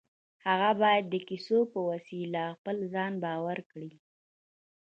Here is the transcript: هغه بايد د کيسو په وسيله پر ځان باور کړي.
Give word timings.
هغه 0.47 0.69
بايد 0.81 1.05
د 1.09 1.15
کيسو 1.27 1.59
په 1.71 1.79
وسيله 1.89 2.43
پر 2.63 2.75
ځان 2.93 3.13
باور 3.23 3.57
کړي. 3.71 3.91